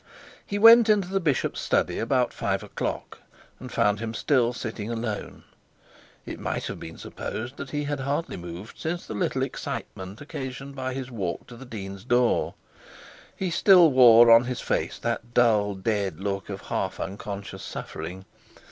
[0.43, 3.19] He went into the bishop's study about five o'clock,
[3.59, 5.43] and found him still sitting alone.
[6.25, 10.75] It might have been supposed that he had hardly moved since the little excitement occasioned
[10.75, 12.55] by the walk to the dean's door.
[13.35, 18.25] He still wore on his face that dull dead look of half unconscious suffering.